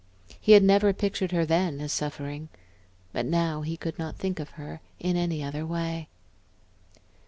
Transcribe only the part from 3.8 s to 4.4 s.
not think